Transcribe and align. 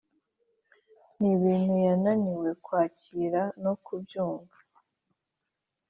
nibintu 1.19 1.73
yananiwe 1.85 2.49
kwakira 2.63 3.41
nokubyumva. 3.61 4.57